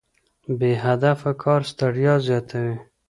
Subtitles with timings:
[0.57, 2.75] بې هدفه کار ستړیا زیاتوي.